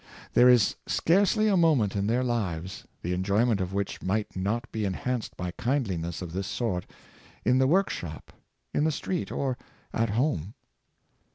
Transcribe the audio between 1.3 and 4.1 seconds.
a moment in their lives the enjoyment of which